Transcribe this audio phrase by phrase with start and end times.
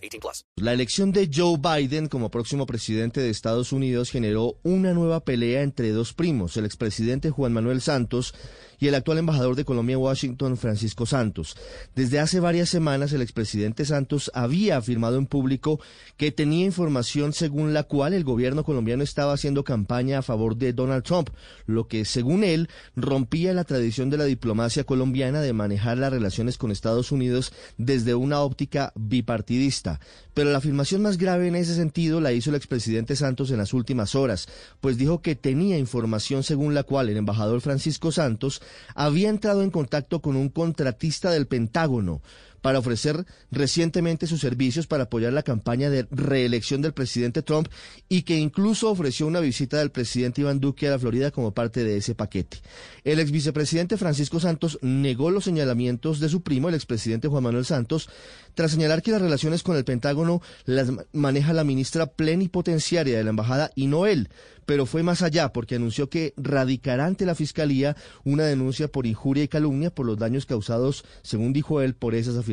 [0.00, 0.44] 18 plus.
[0.56, 5.62] La elección de Joe Biden como próximo presidente de Estados Unidos generó una nueva pelea
[5.62, 8.34] entre dos primos, el expresidente Juan Manuel Santos
[8.80, 11.56] y el actual embajador de Colombia en Washington, Francisco Santos.
[11.94, 15.80] Desde hace varias semanas, el expresidente Santos había afirmado en público
[16.16, 20.72] que tenía información según la cual el gobierno colombiano estaba haciendo campaña a favor de
[20.72, 21.28] Donald Trump,
[21.66, 26.56] lo que, según él, rompía la tradición de la diplomacia colombiana de manejar las relaciones
[26.56, 30.00] con Estados Unidos desde una óptica bipartidista.
[30.32, 33.74] Pero la afirmación más grave en ese sentido la hizo el expresidente Santos en las
[33.74, 34.48] últimas horas,
[34.80, 38.62] pues dijo que tenía información según la cual el embajador Francisco Santos
[38.94, 42.22] había entrado en contacto con un contratista del Pentágono
[42.60, 47.68] para ofrecer recientemente sus servicios para apoyar la campaña de reelección del presidente Trump
[48.08, 51.84] y que incluso ofreció una visita del presidente Iván Duque a la Florida como parte
[51.84, 52.58] de ese paquete.
[53.04, 57.64] El ex vicepresidente Francisco Santos negó los señalamientos de su primo, el expresidente Juan Manuel
[57.64, 58.08] Santos,
[58.54, 63.30] tras señalar que las relaciones con el Pentágono las maneja la ministra plenipotenciaria de la
[63.30, 64.28] embajada y no él,
[64.66, 69.44] pero fue más allá porque anunció que radicará ante la fiscalía una denuncia por injuria
[69.44, 72.49] y calumnia por los daños causados, según dijo él, por esas afirmaciones.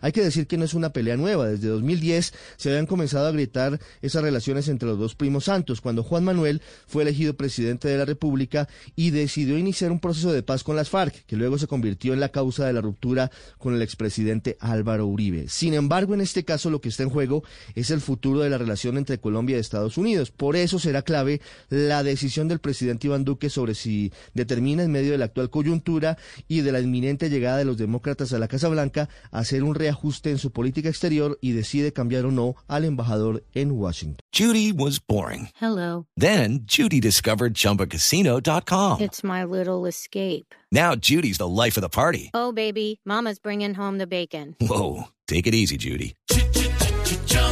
[0.00, 1.48] Hay que decir que no es una pelea nueva.
[1.48, 6.02] Desde 2010 se habían comenzado a gritar esas relaciones entre los dos primos santos, cuando
[6.02, 10.64] Juan Manuel fue elegido presidente de la República y decidió iniciar un proceso de paz
[10.64, 13.82] con las FARC, que luego se convirtió en la causa de la ruptura con el
[13.82, 15.48] expresidente Álvaro Uribe.
[15.48, 18.58] Sin embargo, en este caso lo que está en juego es el futuro de la
[18.58, 20.30] relación entre Colombia y Estados Unidos.
[20.30, 25.12] Por eso será clave la decisión del presidente Iván Duque sobre si determina en medio
[25.12, 28.68] de la actual coyuntura y de la inminente llegada de los demócratas a la Casa
[28.68, 33.44] Blanca hacer un reajuste en su política exterior y decide cambiar o no al embajador
[33.54, 34.18] en Washington.
[34.32, 35.50] Judy was boring.
[35.60, 36.06] Hello.
[36.16, 39.00] Then Judy discovered chumbacasino.com.
[39.00, 40.54] It's my little escape.
[40.72, 42.30] Now Judy's the life of the party.
[42.34, 44.56] Oh, baby, Mama's bringing home the bacon.
[44.60, 46.14] Whoa, take it easy, Judy.